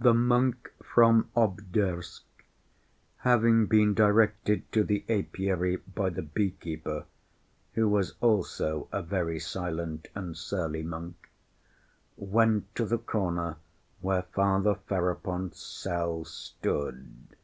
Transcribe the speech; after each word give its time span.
The 0.00 0.14
monk 0.14 0.72
from 0.82 1.28
Obdorsk, 1.36 2.24
having 3.18 3.66
been 3.66 3.92
directed 3.92 4.72
to 4.72 4.82
the 4.82 5.04
apiary 5.10 5.76
by 5.76 6.08
the 6.08 6.22
beekeeper, 6.22 7.04
who 7.74 7.86
was 7.86 8.14
also 8.22 8.88
a 8.92 9.02
very 9.02 9.38
silent 9.38 10.08
and 10.14 10.38
surly 10.38 10.82
monk, 10.82 11.28
went 12.16 12.74
to 12.76 12.86
the 12.86 12.96
corner 12.96 13.58
where 14.00 14.22
Father 14.22 14.76
Ferapont's 14.88 15.60
cell 15.62 16.24
stood. 16.24 17.36